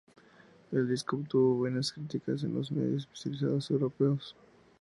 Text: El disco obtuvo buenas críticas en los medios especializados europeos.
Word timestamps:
El 0.71 0.87
disco 0.89 1.15
obtuvo 1.15 1.57
buenas 1.57 1.91
críticas 1.93 2.41
en 2.43 2.55
los 2.55 2.71
medios 2.71 3.03
especializados 3.03 3.69
europeos. 3.69 4.35